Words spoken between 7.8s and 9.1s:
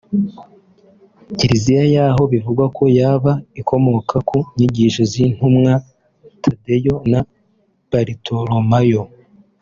Baritolomayo